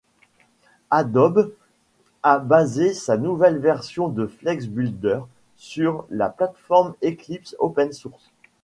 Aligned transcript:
Adobe 0.89 1.53
a 2.23 2.39
basé 2.39 2.95
sa 2.95 3.17
nouvelle 3.17 3.59
version 3.59 4.07
de 4.07 4.25
Flex 4.25 4.65
Builder 4.65 5.19
sur 5.57 6.07
la 6.09 6.31
plate-forme 6.31 6.95
Eclipse 7.03 7.55
open-source. 7.59 8.31